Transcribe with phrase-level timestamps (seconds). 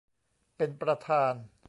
[0.57, 1.33] เป็นประธาน